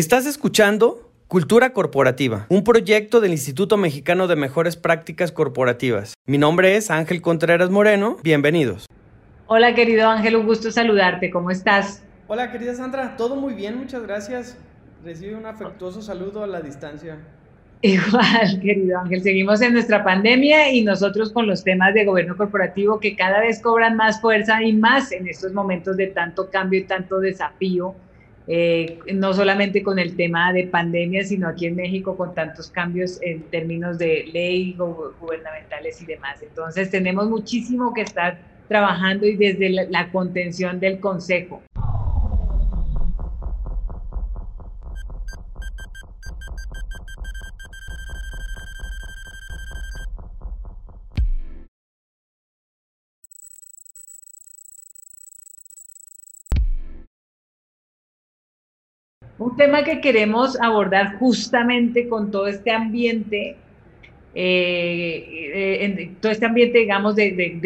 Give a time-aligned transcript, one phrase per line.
[0.00, 6.14] Estás escuchando Cultura Corporativa, un proyecto del Instituto Mexicano de Mejores Prácticas Corporativas.
[6.24, 8.16] Mi nombre es Ángel Contreras Moreno.
[8.22, 8.86] Bienvenidos.
[9.46, 11.28] Hola, querido Ángel, un gusto saludarte.
[11.30, 12.02] ¿Cómo estás?
[12.28, 13.14] Hola, querida Sandra.
[13.18, 14.56] Todo muy bien, muchas gracias.
[15.04, 17.18] Recibe un afectuoso saludo a la distancia.
[17.82, 23.00] Igual, querido Ángel, seguimos en nuestra pandemia y nosotros con los temas de gobierno corporativo
[23.00, 26.84] que cada vez cobran más fuerza y más en estos momentos de tanto cambio y
[26.84, 27.94] tanto desafío,
[28.46, 33.20] eh, no solamente con el tema de pandemia, sino aquí en México con tantos cambios
[33.22, 36.42] en términos de ley gubernamentales y demás.
[36.42, 41.62] Entonces tenemos muchísimo que estar trabajando y desde la contención del Consejo.
[59.40, 63.56] Un tema que queremos abordar justamente con todo este ambiente,
[64.34, 67.58] eh, todo este ambiente, digamos, de,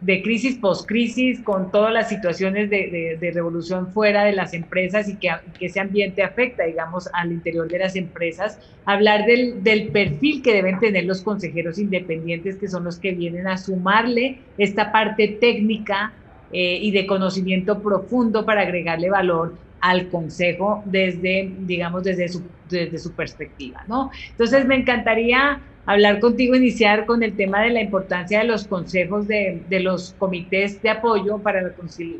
[0.00, 5.30] de crisis post-crisis, con todas las situaciones de, revolución fuera de las empresas y que,
[5.60, 8.58] ese ambiente afecta, digamos, al interior de las empresas.
[8.84, 13.46] Hablar del, del perfil que deben tener los consejeros independientes, que son los que vienen
[13.46, 16.12] a sumarle esta parte técnica
[16.52, 22.98] eh, y de conocimiento profundo para agregarle valor al consejo desde, digamos, desde su, desde
[22.98, 24.10] su perspectiva, ¿no?
[24.30, 29.26] Entonces, me encantaría hablar contigo, iniciar con el tema de la importancia de los consejos
[29.26, 31.72] de, de los comités de apoyo para la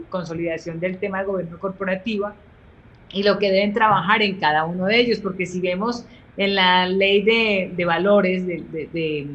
[0.09, 2.31] consolidación del tema de gobierno corporativo
[3.12, 6.05] y lo que deben trabajar en cada uno de ellos, porque si vemos
[6.37, 9.27] en la ley de, valores, de, de,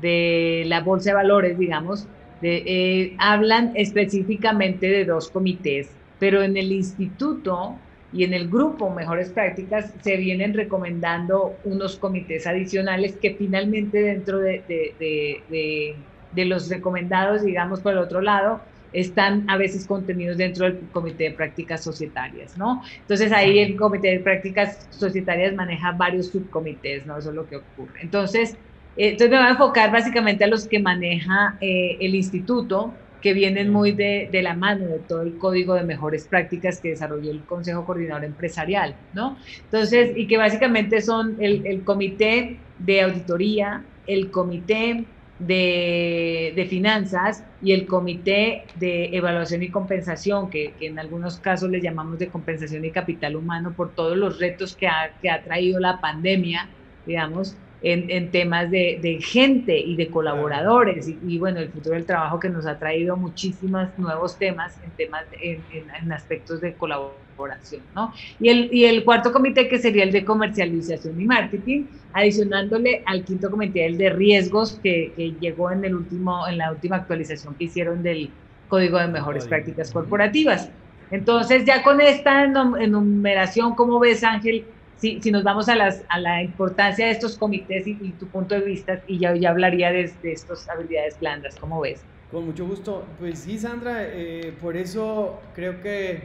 [0.00, 2.08] de, la bolsa de valores, digamos,
[2.42, 7.76] eh, hablan específicamente de dos comités pero en el instituto
[8.12, 14.38] y en el grupo Mejores Prácticas se vienen recomendando unos comités adicionales que finalmente dentro
[14.38, 15.94] de, de,
[16.32, 18.60] de, los recomendados, digamos por el otro lado,
[18.92, 22.82] están a veces contenidos dentro del Comité de Prácticas Societarias, ¿no?
[23.00, 27.18] Entonces ahí el Comité de Prácticas Societarias maneja varios subcomités, ¿no?
[27.18, 28.00] Eso es lo que ocurre.
[28.00, 28.56] Entonces,
[28.96, 32.94] eh, entonces me voy a enfocar básicamente a los que maneja eh, el instituto,
[33.26, 36.90] que vienen muy de, de, la mano de todo el código de mejores prácticas que
[36.90, 39.36] desarrolló el Consejo Coordinador Empresarial, ¿no?
[39.64, 45.06] Entonces, y que básicamente son el, el comité de auditoría, el comité
[45.40, 51.68] de, de, finanzas y el comité de evaluación y compensación, que, que, en algunos casos
[51.68, 55.42] les llamamos de compensación y capital humano por todos los retos que ha, que ha
[55.42, 56.68] traído la pandemia,
[57.04, 62.48] digamos, en, temas de, gente y de colaboradores y, bueno, el futuro del trabajo que
[62.48, 68.12] nos ha traído muchísimos nuevos temas en temas, en, aspectos de colaboración, ¿no?
[68.40, 73.24] Y el, y el cuarto comité que sería el de comercialización y marketing, adicionándole al
[73.24, 77.54] quinto comité el de riesgos que, que llegó en, el último, en la última actualización
[77.54, 78.30] que hicieron del
[78.68, 80.70] Código de Mejores Prácticas Corporativas.
[81.10, 84.64] Entonces, ya con esta enumeración, ¿cómo ves, Ángel?
[84.96, 88.54] Si, si nos vamos a, las, a la importancia de estos comités y, tu punto
[88.54, 92.02] de vista, y ya, ya hablaría de, de estas habilidades blandas, ¿cómo ves?
[92.30, 93.04] Con mucho gusto.
[93.18, 96.24] Pues sí, Sandra, eh, por eso creo que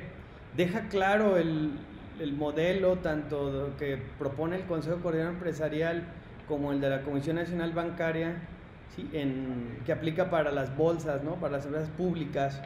[0.56, 1.72] deja claro el,
[2.20, 6.04] el modelo, tanto que propone el Consejo Coordinador Empresarial
[6.48, 8.36] como el de la Comisión Nacional Bancaria,
[8.96, 9.10] ¿sí?
[9.14, 11.36] en, que aplica para las bolsas, ¿no?
[11.36, 12.62] para las empresas públicas,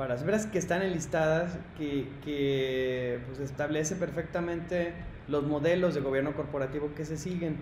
[0.00, 4.94] para las empresas que están enlistadas, que, que pues, establece perfectamente
[5.28, 7.58] los modelos de gobierno corporativo que se siguen.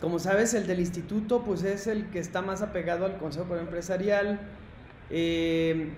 [0.00, 4.40] Como sabes, el del instituto pues es el que está más apegado al Consejo Empresarial,
[5.10, 5.90] eh,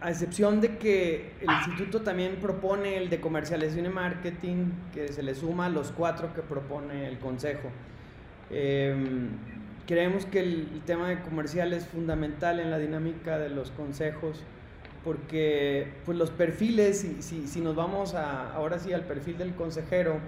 [0.00, 5.24] a excepción de que el instituto también propone el de comercialización y marketing, que se
[5.24, 7.68] le suma a los cuatro que propone el Consejo.
[8.48, 8.94] Eh,
[9.88, 14.44] creemos que el, tema de comercial es fundamental en la dinámica de los consejos
[15.04, 20.20] porque pues los perfiles, si, si nos vamos a, ahora sí al perfil del consejero,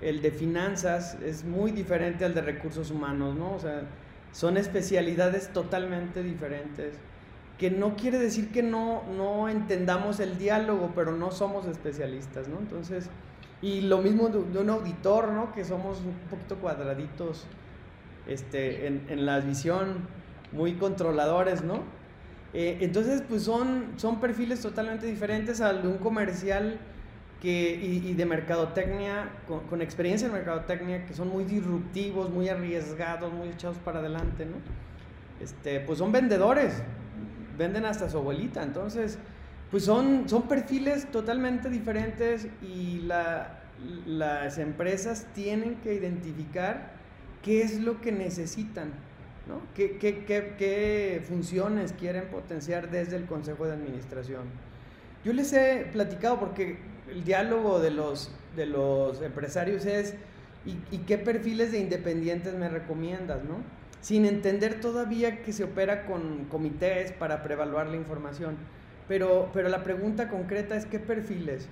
[0.00, 3.54] el de finanzas es muy diferente al de recursos humanos, ¿no?
[3.54, 3.82] O sea,
[4.32, 6.94] son especialidades totalmente diferentes,
[7.58, 12.58] que no quiere decir que no, no entendamos el diálogo, pero no somos especialistas, ¿no?
[12.58, 13.10] Entonces,
[13.60, 15.52] y lo mismo de, un auditor, ¿no?
[15.52, 17.44] Que somos un poquito cuadraditos
[18.26, 20.08] este, en, en la visión,
[20.52, 21.99] muy controladores, ¿no?
[22.52, 26.78] Eh, entonces, pues son, son perfiles totalmente diferentes al de un comercial
[27.40, 29.30] que, y, de mercadotecnia,
[29.68, 34.56] con, experiencia en mercadotecnia, que son muy disruptivos, muy arriesgados, muy echados para adelante, ¿no?
[35.42, 36.82] Este, pues son vendedores,
[37.56, 39.18] venden hasta su abuelita, entonces,
[39.70, 43.60] pues son, son perfiles totalmente diferentes y la,
[44.06, 46.92] las empresas tienen que identificar
[47.42, 48.90] qué es lo que necesitan,
[49.46, 49.60] ¿no?
[49.74, 54.44] ¿Qué, funciones quieren potenciar desde el Consejo de Administración.
[55.24, 56.78] Yo les he platicado porque
[57.10, 60.14] el diálogo de los, de los empresarios es
[60.64, 63.56] ¿y, qué perfiles de independientes me recomiendas, no?
[64.00, 68.56] Sin entender todavía que se opera con comités para prevaluar la información.
[69.08, 71.68] Pero, pero la pregunta concreta es qué perfiles.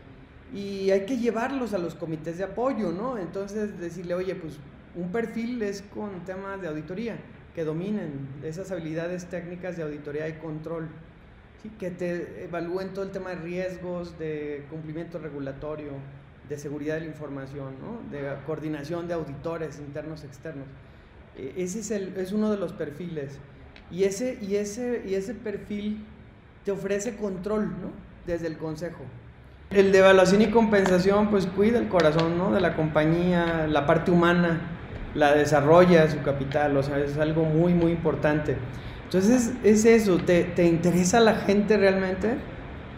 [0.53, 3.19] Y hay que llevarlos a los comités de apoyo, ¿no?
[3.19, 4.59] Entonces decirle, oye, pues
[4.95, 7.17] un perfil es con temas de auditoría,
[7.59, 10.87] que dominen esas habilidades técnicas de auditoría y control,
[11.61, 11.69] ¿sí?
[11.77, 15.91] que te evalúen todo el tema de riesgos, de cumplimiento regulatorio,
[16.49, 18.17] de seguridad de la información, ¿no?
[18.17, 20.67] de coordinación de auditores internos externos.
[21.37, 23.41] E, ese es, el, es uno de los perfiles.
[23.91, 26.05] Y ese, y, ese, y ese perfil
[26.65, 27.91] te ofrece control ¿no?
[28.25, 29.03] desde el consejo.
[29.71, 32.53] El de evaluación y compensación, pues cuida el corazón ¿no?
[32.53, 34.78] de la compañía, la parte humana,
[35.19, 38.57] la desarrolla su capital, o sea, es algo muy, muy importante.
[39.05, 42.37] Entonces, es eso, ¿te, te interesa la gente realmente?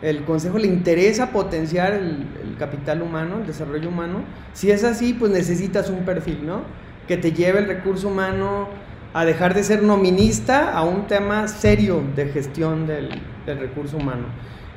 [0.02, 2.26] el consejo le interesa potenciar el,
[2.58, 4.22] capital humano, el desarrollo humano.
[4.52, 6.62] Si es así, pues necesitas un perfil, ¿no?
[7.08, 8.68] Que te lleve el recurso humano
[9.14, 13.08] a dejar de ser nominista a un tema serio de gestión del,
[13.46, 14.26] recurso humano.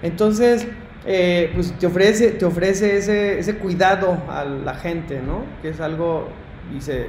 [0.02, 0.66] Entonces,
[1.06, 5.44] eh, pues te ofrece, te ofrece ese, ese, cuidado a la gente, ¿no?
[5.62, 6.30] Que es algo,
[6.76, 7.08] y se,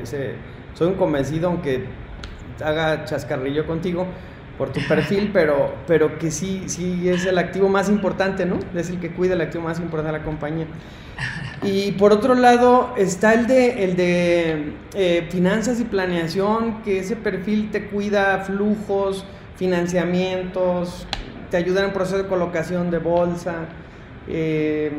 [0.74, 1.84] soy un convencido, aunque
[2.64, 4.06] haga chascarrillo contigo,
[4.58, 8.58] por tu perfil, pero, pero que sí, sí es el activo más importante, ¿no?
[8.74, 10.66] Es el que cuida el activo más importante de la compañía.
[11.62, 17.16] Y por otro lado está el de, el de eh, finanzas y planeación, que ese
[17.16, 19.24] perfil te cuida flujos,
[19.56, 21.06] financiamientos,
[21.50, 23.66] te ayuda en el proceso de colocación de bolsa.
[24.28, 24.92] Eh,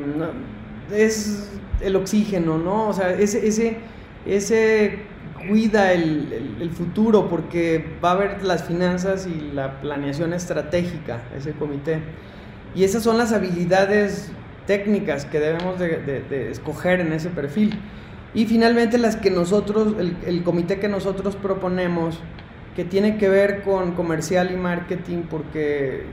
[0.91, 2.89] es el oxígeno, ¿no?
[2.89, 3.77] O sea, ese, ese,
[4.25, 4.99] ese
[5.47, 11.99] cuida el, futuro porque va a haber las finanzas y la planeación estratégica, ese comité.
[12.73, 14.31] Y esas son las habilidades
[14.65, 17.79] técnicas que debemos de, escoger en ese perfil.
[18.33, 22.19] Y finalmente las que nosotros, el, el, comité que nosotros proponemos,
[22.75, 26.03] que tiene que ver con comercial y marketing, porque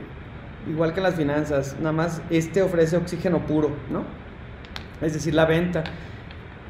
[0.69, 4.03] igual que las finanzas, nada más este ofrece oxígeno puro, ¿no?
[5.05, 5.83] Es decir, la venta.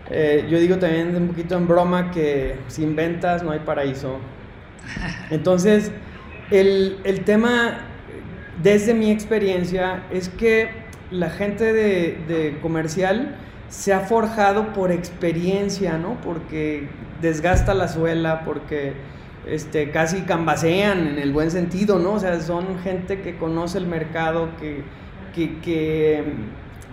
[0.09, 4.17] Eh, yo digo también un poquito en broma que sin ventas no hay paraíso.
[5.29, 5.91] Entonces,
[6.51, 7.79] el, el tema,
[8.61, 10.69] desde mi experiencia, es que
[11.09, 13.35] la gente de, de, comercial
[13.69, 16.19] se ha forjado por experiencia, ¿no?
[16.21, 16.87] Porque
[17.21, 18.93] desgasta la suela, porque
[19.47, 22.13] este, casi cambasean en el buen sentido, ¿no?
[22.13, 24.83] O sea, son gente que conoce el mercado, que,
[25.33, 26.23] que, que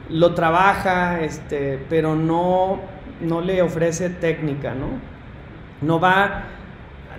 [0.09, 2.81] lo trabaja, este, pero no
[3.21, 4.89] no le ofrece técnica, ¿no?
[5.81, 6.45] No va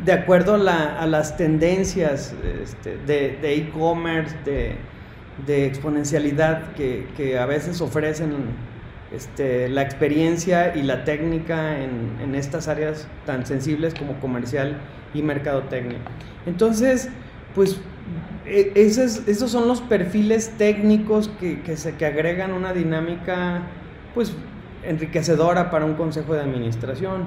[0.03, 2.33] de acuerdo a, las tendencias
[2.63, 8.33] este, de e-commerce, de, exponencialidad que, a veces ofrecen
[9.11, 14.77] este, la experiencia y la técnica en, estas áreas tan sensibles como comercial
[15.13, 15.99] y mercadotecnia.
[16.45, 17.09] Entonces,
[17.53, 17.79] pues
[18.45, 23.63] e, esos, esos son los perfiles técnicos que, que, se, que agregan una dinámica
[24.13, 24.33] pues
[24.83, 27.25] enriquecedora para un consejo de administración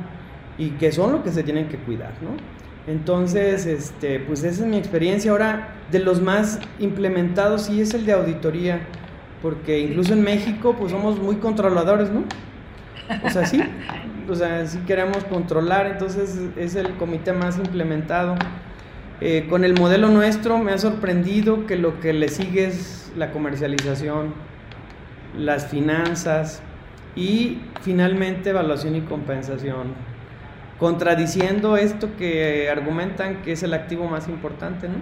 [0.59, 2.31] y que son lo que se tienen que cuidar, ¿no?
[2.87, 5.31] Entonces, este, pues esa es mi experiencia.
[5.31, 8.81] Ahora, de los más implementados sí es el de auditoría,
[9.41, 12.25] porque incluso en México, pues somos muy controladores, ¿no?
[13.25, 13.63] O sea, sí,
[14.29, 18.37] o sea, sí queremos controlar, entonces es el comité más implementado.
[19.21, 23.31] Eh, con el modelo nuestro me ha sorprendido que lo que le sigue es la
[23.31, 24.35] comercialización,
[25.39, 26.63] las finanzas,
[27.17, 29.95] y finalmente evaluación y compensación,
[30.79, 34.97] contradiciendo esto que argumentan que es el activo más importante, ¿no?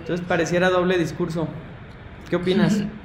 [0.00, 1.48] Entonces pareciera doble discurso.
[2.28, 2.84] ¿Qué opinas?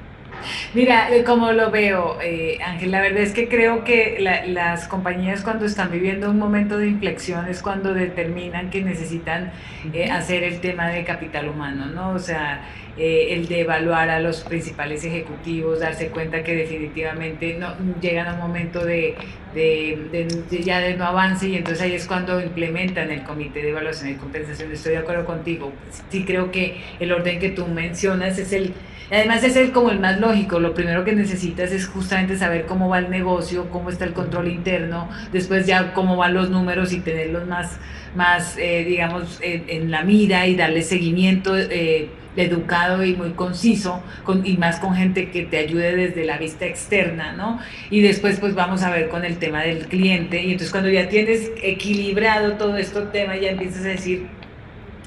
[0.73, 5.41] Mira, eh, como lo veo, eh, Ángel, la verdad es que creo que las compañías
[5.41, 9.51] cuando están viviendo un momento de inflexión es cuando determinan que necesitan
[9.93, 12.11] eh, hacer el tema de capital humano, ¿no?
[12.11, 12.65] O sea,
[12.97, 18.39] el de evaluar a los principales ejecutivos, darse cuenta que definitivamente no llegan a un
[18.39, 19.15] momento de,
[19.53, 20.27] de,
[20.63, 24.15] ya de no avance y entonces ahí es cuando implementan el comité de evaluación y
[24.15, 24.71] compensación.
[24.71, 25.73] Estoy de acuerdo contigo.
[26.09, 28.73] Sí creo que el orden que tú mencionas es el
[29.11, 32.89] Además es el como el más lógico, lo primero que necesitas es justamente saber cómo
[32.89, 37.01] va el negocio, cómo está el control interno, después ya cómo van los números y
[37.01, 37.77] tenerlos más,
[38.15, 44.45] más eh, digamos, en, la mira y darle seguimiento eh, educado y muy conciso con,
[44.45, 47.59] y más con gente que te ayude desde la vista externa, ¿no?
[47.91, 51.09] Y después pues vamos a ver con el tema del cliente y entonces cuando ya
[51.09, 54.27] tienes equilibrado todo este tema ya empiezas a decir,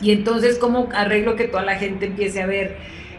[0.01, 2.77] y entonces cómo arreglo que toda la gente empiece a ver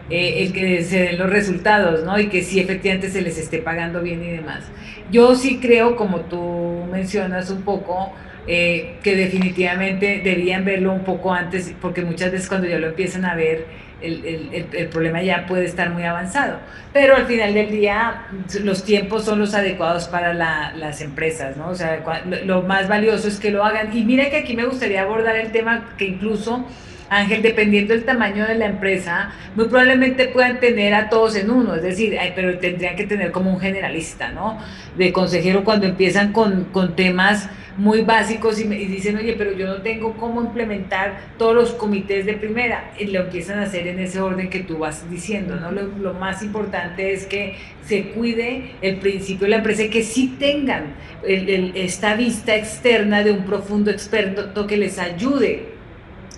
[0.10, 2.20] eh, el que se den los resultados, ¿no?
[2.20, 4.64] Y que sí efectivamente se les esté pagando bien y demás.
[5.12, 8.14] Yo sí creo, como tú mencionas un poco,
[8.48, 13.26] eh, que definitivamente debían verlo un poco antes, porque muchas veces cuando ya lo empiezan
[13.26, 13.66] a ver,
[14.02, 16.58] el, el, el, problema ya puede estar muy avanzado.
[16.94, 18.24] Pero al final del día,
[18.64, 21.70] los tiempos son los adecuados para la, las empresas, ¿no?
[21.70, 22.04] O sea,
[22.46, 23.96] lo más valioso es que lo hagan.
[23.96, 26.66] Y mira que aquí me gustaría abordar el tema que incluso
[27.10, 31.76] Ángel, dependiendo del tamaño de la empresa, muy probablemente puedan tener a todos en uno,
[31.76, 34.60] es decir, pero tendrían que tener como un generalista, ¿no?
[34.98, 39.66] De consejero cuando empiezan con, con temas muy básicos y, me, dicen, oye, pero yo
[39.66, 42.92] no tengo cómo implementar todos los comités de primera.
[43.00, 45.72] Y lo empiezan a hacer en ese orden que tú vas diciendo, ¿no?
[45.72, 50.04] Lo, lo más importante es que se cuide el principio de la empresa y que
[50.04, 55.79] sí tengan esta vista externa de un profundo experto que les ayude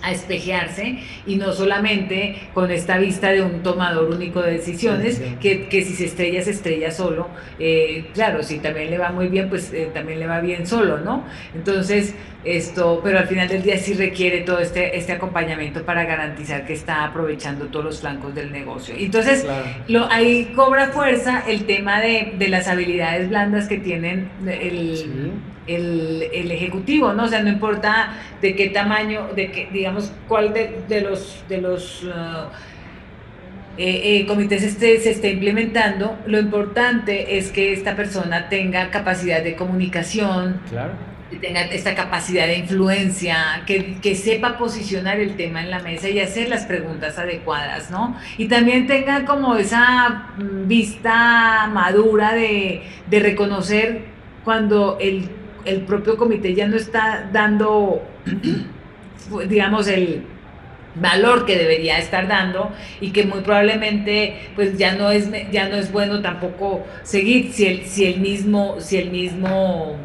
[0.02, 5.68] a espejearse y no solamente con esta vista de un tomador único de decisiones, que,
[5.68, 7.28] que, si se estrella, se estrella solo.
[7.58, 10.98] Eh, claro, si también le va muy bien, pues eh, también le va bien solo,
[10.98, 11.24] ¿no?
[11.54, 16.66] Entonces, esto, pero al final del día sí requiere todo este, este acompañamiento para garantizar
[16.66, 18.94] que está aprovechando todos los flancos del negocio.
[18.98, 19.46] Entonces,
[19.88, 25.32] lo, ahí cobra fuerza el tema de, de las habilidades blandas que tienen el
[25.66, 27.24] el, el, ejecutivo, ¿no?
[27.24, 31.60] O sea, no importa de qué tamaño, de qué, digamos, cuál de, de los, de
[31.60, 32.48] los uh,
[33.78, 39.42] eh, eh, comités este, se esté implementando, lo importante es que esta persona tenga capacidad
[39.42, 40.92] de comunicación, claro.
[41.40, 46.20] tenga esta capacidad de influencia, que, que, sepa posicionar el tema en la mesa y
[46.20, 48.14] hacer las preguntas adecuadas, ¿no?
[48.36, 54.02] Y también tenga como esa mm, vista madura de, de reconocer
[54.44, 55.30] cuando el
[55.64, 58.02] el propio comité ya no está dando,
[59.48, 60.22] digamos, el
[60.94, 65.76] valor que debería estar dando y que muy probablemente pues ya no es ya no
[65.76, 69.96] es bueno tampoco seguir si el si el mismo si el mismo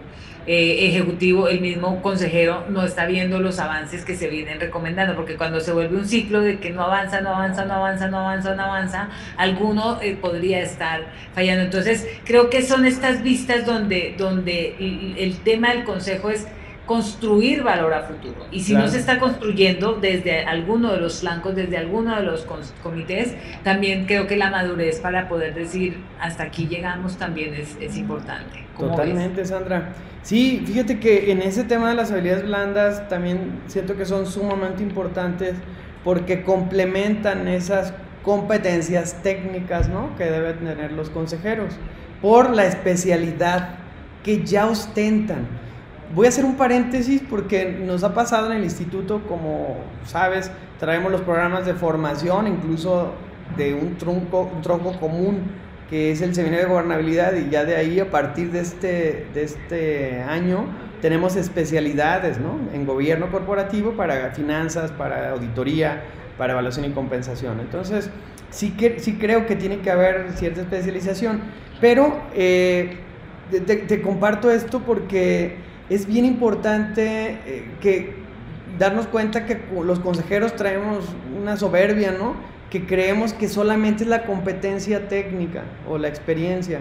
[0.47, 5.35] eh, ejecutivo, el mismo consejero no está viendo los avances que se vienen recomendando, porque
[5.35, 8.55] cuando se vuelve un ciclo de que no avanza, no avanza, no avanza, no avanza,
[8.55, 11.63] no avanza, alguno eh, podría estar fallando.
[11.63, 14.75] Entonces, creo que son estas vistas donde, donde
[15.17, 16.47] el tema del consejo es
[16.87, 18.47] construir valor a futuro.
[18.49, 22.47] Y si no se está construyendo desde alguno de los flancos, desde alguno de los
[22.81, 27.97] comités, también creo que la madurez para poder decir hasta aquí llegamos también es, es
[27.97, 28.65] importante.
[28.79, 29.93] Totalmente, Sandra.
[30.23, 34.81] Sí, fíjate que en ese tema de las habilidades blandas también siento que son sumamente
[34.81, 35.55] importantes
[36.03, 40.15] porque complementan esas competencias técnicas ¿no?
[40.15, 41.73] que deben tener los consejeros
[42.21, 43.75] por la especialidad
[44.23, 45.47] que ya ostentan
[46.13, 51.11] voy a hacer un paréntesis porque nos ha pasado en el instituto, como sabes, traemos
[51.11, 53.13] los programas de formación, incluso
[53.55, 55.41] de un tronco, un tronco común
[55.89, 59.43] que es el seminario de gobernabilidad y ya de ahí a partir de este, de
[59.43, 60.65] este año
[61.01, 62.59] tenemos especialidades ¿no?
[62.73, 66.03] en gobierno corporativo para finanzas, para auditoría,
[66.37, 67.61] para evaluación y compensación.
[67.61, 68.09] Entonces,
[68.49, 71.39] sí, que, sí creo que tiene que haber cierta especialización,
[71.79, 72.97] pero eh,
[73.49, 78.15] te comparto esto porque es bien importante eh, que
[78.77, 81.05] darnos cuenta que los consejeros traemos
[81.39, 82.35] una soberbia, ¿no?
[82.69, 86.79] Que creemos que solamente es la competencia técnica o la experiencia,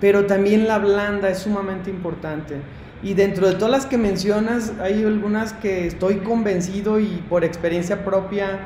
[0.00, 2.56] pero también la blanda es sumamente importante.
[3.02, 8.04] Y dentro de todas las que mencionas, hay algunas que estoy convencido y por experiencia
[8.04, 8.58] propia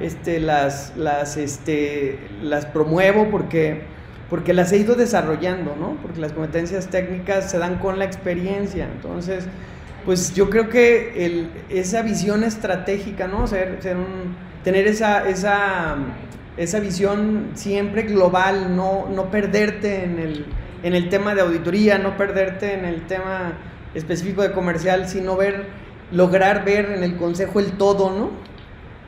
[0.00, 3.82] este, las, las, este, las promuevo porque
[4.30, 5.96] porque las he ido desarrollando, ¿no?
[6.02, 8.88] Porque las competencias técnicas se dan con la experiencia.
[8.92, 9.44] Entonces,
[10.04, 13.46] pues yo creo que el, esa visión estratégica, ¿no?
[13.46, 15.96] Ser, ser un, tener esa, esa,
[16.56, 20.46] esa visión siempre global, no, no perderte en el,
[20.82, 23.52] en el tema de auditoría, no perderte en el tema
[23.94, 25.66] específico de comercial, sino ver,
[26.10, 28.30] lograr ver en el consejo el todo, ¿no?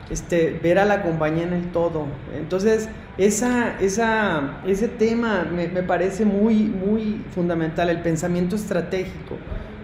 [0.09, 2.05] Este, ver a la compañía en el todo.
[2.37, 2.87] Entonces,
[3.17, 9.35] esa, ese tema me, me, parece muy, muy fundamental, el pensamiento estratégico,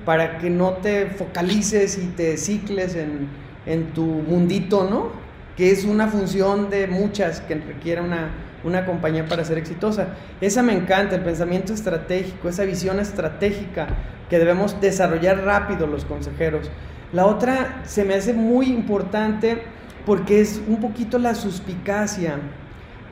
[0.05, 3.27] para que no te focalices y te cicles en,
[3.65, 5.11] en tu mundito, ¿no?
[5.57, 8.29] Que es una función de muchas que requiere una,
[8.63, 10.07] una compañía para ser exitosa.
[10.41, 13.87] Esa me encanta, el pensamiento estratégico, esa visión estratégica
[14.29, 16.71] que debemos desarrollar rápido los consejeros.
[17.11, 19.61] La otra se me hace muy importante
[20.05, 22.39] porque es un poquito la suspicacia.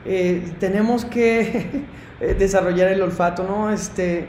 [0.06, 1.86] Eh, tenemos que
[2.40, 3.72] desarrollar el olfato, ¿no?
[3.72, 4.28] Este,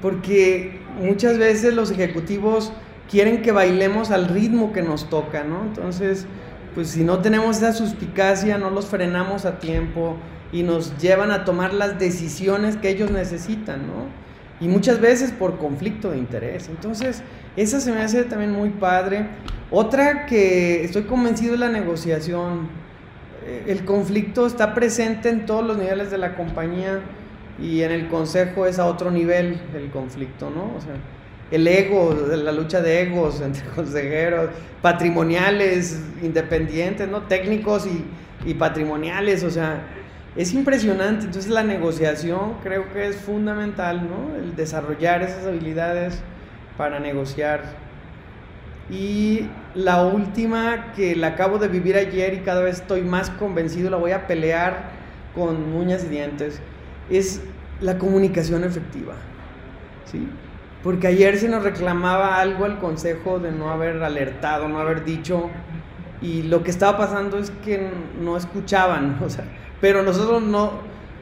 [0.00, 2.72] porque muchas veces los ejecutivos
[3.10, 5.62] quieren que bailemos al ritmo que nos toca, ¿no?
[5.62, 6.26] Entonces,
[6.74, 10.16] pues si no tenemos esa suspicacia, no los frenamos a tiempo
[10.52, 14.06] y nos llevan a tomar las decisiones que ellos necesitan, ¿no?
[14.60, 16.68] Y muchas veces por conflicto de interés.
[16.68, 17.22] Entonces,
[17.56, 19.26] esa se me hace también muy padre.
[19.70, 22.68] Otra que estoy convencido es la negociación.
[23.46, 27.00] Eh, el conflicto está presente en todos los niveles de la compañía
[27.60, 30.74] y en el consejo es a otro nivel el conflicto, ¿no?
[30.76, 30.94] O sea,
[31.50, 37.22] el ego, la lucha de egos entre consejeros, patrimoniales, independientes, ¿no?
[37.22, 38.04] Técnicos y,
[38.48, 39.82] y patrimoniales, o sea,
[40.36, 41.26] es impresionante.
[41.26, 44.36] Entonces la negociación creo que es fundamental, ¿no?
[44.36, 46.22] El desarrollar esas habilidades
[46.76, 47.62] para negociar.
[48.90, 53.90] Y la última que la acabo de vivir ayer y cada vez estoy más convencido,
[53.90, 54.90] la voy a pelear
[55.34, 56.60] con uñas y dientes,
[57.08, 57.40] es
[57.80, 59.14] la comunicación efectiva.
[60.10, 60.28] ¿sí?
[60.82, 65.50] Porque ayer se nos reclamaba algo al consejo de no haber alertado, no haber dicho,
[66.22, 69.44] y lo que estaba pasando es que no escuchaban, o sea,
[69.80, 70.72] pero nosotros no,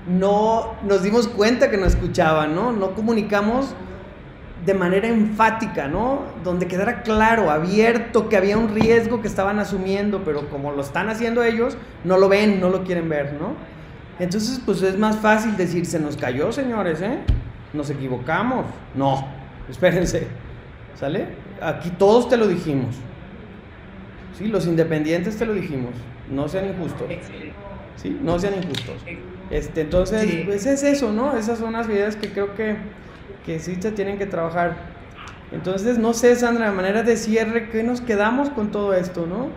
[0.08, 2.72] no nos dimos cuenta que no escuchaban, ¿no?
[2.72, 3.74] No comunicamos
[4.68, 6.25] de manera enfática, ¿no?
[6.44, 11.08] Donde quedara claro, abierto, que había un riesgo que estaban asumiendo, pero como lo están
[11.08, 13.54] haciendo ellos, no lo ven, no lo quieren ver, ¿no?
[14.18, 17.18] Entonces, pues es más fácil decir, se nos cayó, señores, ¿eh?
[17.72, 18.66] Nos equivocamos.
[18.94, 19.26] No,
[19.70, 20.26] espérense,
[20.94, 21.28] ¿sale?
[21.62, 22.94] Aquí todos te lo dijimos.
[24.37, 25.92] Sí, los independientes te lo dijimos.
[26.30, 27.08] No sean injustos.
[27.96, 28.20] ¿Sí?
[28.22, 28.96] No sean injustos.
[29.50, 31.38] Este, entonces, pues es eso, ¿no?
[31.38, 32.76] Esas son las ideas que creo que,
[33.48, 34.76] que sí se tienen que trabajar.
[35.52, 39.48] Entonces, no sé, Sandra, de manera de cierre, ¿qué nos quedamos con todo esto, no?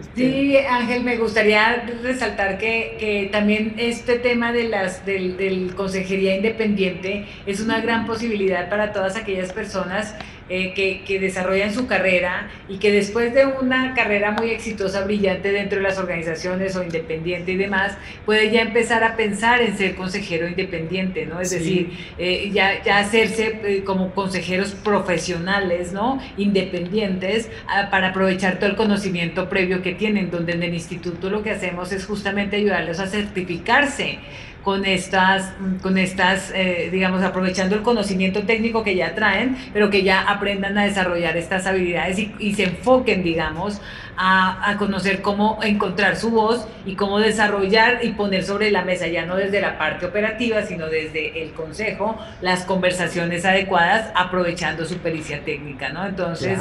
[0.00, 5.74] Este, sí, Ángel, me gustaría resaltar que, que también este tema de las del, del,
[5.74, 10.14] consejería independiente es una gran posibilidad para todas aquellas personas
[10.52, 15.52] eh, que, que, desarrollan su carrera y que después de una carrera muy exitosa, brillante
[15.52, 17.96] dentro de las organizaciones o independiente y demás,
[18.26, 21.40] puede ya empezar a pensar en ser consejero independiente, ¿no?
[21.40, 26.20] Es decir, eh, ya, ya hacerse eh, como consejeros profesionales, ¿no?
[26.36, 31.44] Independientes ah, para aprovechar todo el conocimiento previo que tienen, donde en el instituto lo
[31.44, 34.18] que hacemos es justamente ayudarles a certificarse
[34.62, 40.02] con estas, con estas eh, digamos, aprovechando el conocimiento técnico que ya traen, pero que
[40.02, 43.80] ya aprendan a desarrollar estas habilidades y, y se enfoquen, digamos,
[44.22, 49.24] a, conocer cómo encontrar su voz y cómo desarrollar y poner sobre la mesa, ya
[49.24, 55.40] no desde la parte operativa, sino desde el consejo, las conversaciones adecuadas, aprovechando su pericia
[55.42, 56.04] técnica, ¿no?
[56.06, 56.58] Entonces,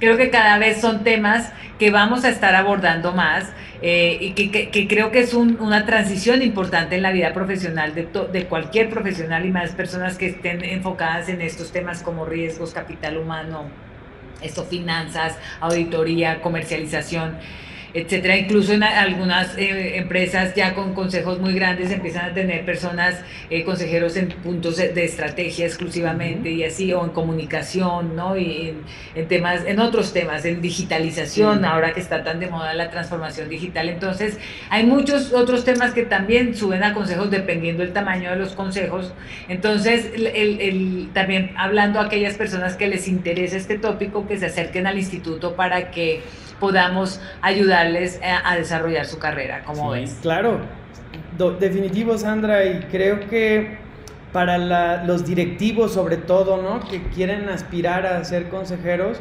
[0.00, 4.88] creo que cada vez son temas que vamos a estar abordando más eh, y que,
[4.88, 9.50] creo que es una transición importante en la vida profesional de, de cualquier profesional y
[9.50, 13.64] más personas que estén enfocadas en estos temas como riesgos, capital humano,
[14.40, 17.38] esto finanzas, auditoría, comercialización
[17.94, 18.36] etcétera.
[18.36, 23.64] Incluso en algunas eh, empresas ya con consejos muy grandes empiezan a tener personas, eh,
[23.64, 28.36] consejeros en puntos de, estrategia exclusivamente y así, o en comunicación, ¿no?
[28.36, 28.74] Y
[29.14, 33.48] en, temas, en otros temas, en digitalización, ahora que está tan de moda la transformación
[33.48, 33.88] digital.
[33.88, 34.38] Entonces,
[34.70, 39.12] hay muchos otros temas que también suben a consejos dependiendo del tamaño de los consejos.
[39.48, 44.86] Entonces, el, también hablando a aquellas personas que les interesa este tópico, que se acerquen
[44.86, 46.22] al instituto para que
[46.62, 50.16] podamos ayudarles a, desarrollar su carrera, como ves.
[50.22, 50.60] Claro,
[51.58, 53.78] definitivo Sandra, y creo que
[54.32, 56.78] para los directivos sobre todo, ¿no?
[56.88, 59.18] Que quieren aspirar a ser consejeros,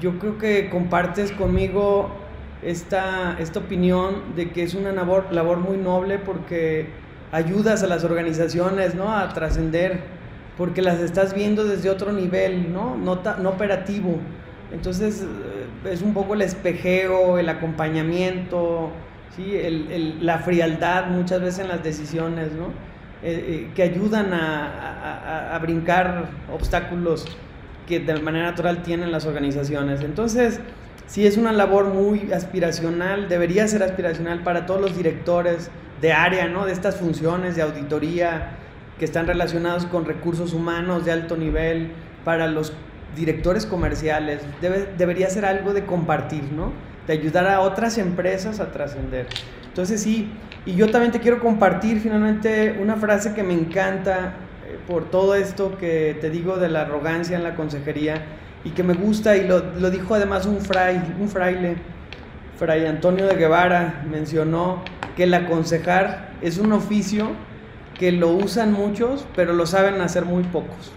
[0.00, 2.14] yo creo que compartes conmigo
[2.62, 6.86] esta, esta opinión de que es una labor, labor muy noble porque
[7.32, 9.12] ayudas a las organizaciones, ¿no?
[9.12, 10.02] A trascender,
[10.56, 12.94] porque las estás viendo desde otro nivel, ¿no?
[12.94, 14.20] No, no operativo.
[14.74, 15.24] Entonces,
[15.88, 18.90] es un poco el espejeo, el acompañamiento,
[19.36, 19.56] ¿sí?
[20.20, 22.66] la frialdad muchas veces en las decisiones, ¿no?
[23.22, 27.24] Eh, eh, que ayudan a, brincar obstáculos
[27.86, 30.02] que de manera natural tienen las organizaciones.
[30.02, 30.60] Entonces,
[31.06, 35.70] sí es una labor muy aspiracional, debería ser aspiracional para todos los directores
[36.02, 36.66] de área, ¿no?
[36.66, 38.58] De estas funciones de auditoría
[38.98, 41.92] que están relacionados con recursos humanos de alto nivel,
[42.24, 42.72] para los
[43.16, 46.72] directores comerciales, debe, debería ser algo de compartir, ¿no?
[47.06, 49.26] De ayudar a otras empresas a trascender.
[49.66, 50.32] Entonces sí,
[50.66, 54.34] y yo también te quiero compartir finalmente una frase que me encanta
[54.66, 58.22] eh, por todo esto que te digo de la arrogancia en la consejería
[58.64, 60.58] y que me gusta y lo, lo dijo además un,
[61.20, 61.76] un fraile.
[62.56, 64.82] Fray Antonio de Guevara mencionó
[65.16, 67.30] que el aconsejar es un oficio
[67.98, 70.92] que lo usan muchos, pero lo saben hacer muy pocos.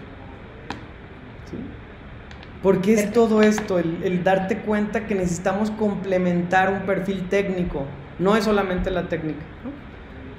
[2.62, 7.84] Porque es todo esto, el, darte cuenta que necesitamos complementar un perfil técnico,
[8.18, 9.44] no es solamente la técnica,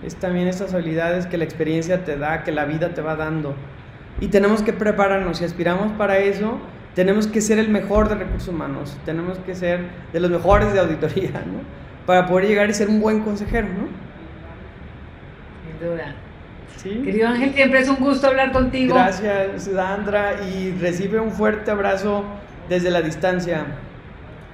[0.03, 3.55] es también esas habilidades que la experiencia te da, que la vida te va dando.
[4.19, 6.59] Y tenemos que prepararnos, si aspiramos para eso,
[6.93, 9.79] tenemos que ser el mejor de recursos humanos, tenemos que ser
[10.11, 11.61] de los mejores de auditoría, ¿no?
[12.05, 13.87] Para poder llegar y ser un buen consejero, ¿no?
[15.63, 16.15] Sin duda.
[16.83, 18.95] Querido Ángel, siempre es un gusto hablar contigo.
[18.95, 22.23] Gracias, Sandra, y recibe un fuerte abrazo
[22.69, 23.65] desde la distancia.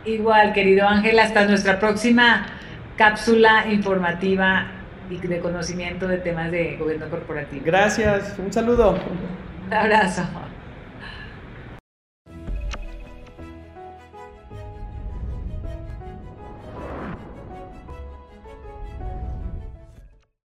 [0.06, 2.46] Igual, querido Ángel, hasta nuestra próxima
[2.98, 4.68] cápsula informativa
[5.10, 7.64] y de conocimiento de temas de gobierno corporativo.
[7.66, 8.98] Gracias, un saludo.
[9.68, 10.24] Un abrazo.